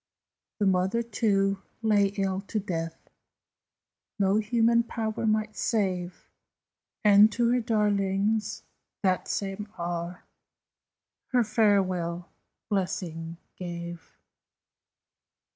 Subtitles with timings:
[0.57, 3.07] The mother, too, lay ill to death,
[4.17, 6.27] No human power might save,
[7.03, 8.63] And to her darlings,
[9.03, 10.23] that same hour,
[11.27, 12.29] Her farewell
[12.67, 14.17] blessing gave.